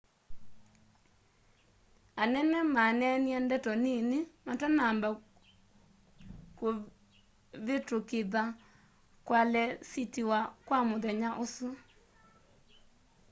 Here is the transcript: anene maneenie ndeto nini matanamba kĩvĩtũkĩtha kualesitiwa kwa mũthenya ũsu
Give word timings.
anene 2.21 2.59
maneenie 2.75 3.37
ndeto 3.45 3.71
nini 3.83 4.19
matanamba 4.45 5.09
kĩvĩtũkĩtha 6.57 8.43
kualesitiwa 9.27 10.39
kwa 10.67 10.79
mũthenya 10.89 11.29
ũsu 11.43 11.69